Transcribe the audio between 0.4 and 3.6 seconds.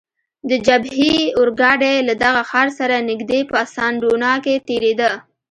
د جبهې اورګاډی له دغه ښار سره نږدې په